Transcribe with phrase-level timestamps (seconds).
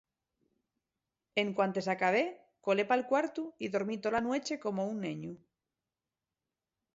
[1.41, 2.23] En cuantes acabé,
[2.69, 5.33] colé pal cuartu y dormí tola nueche como un neñu.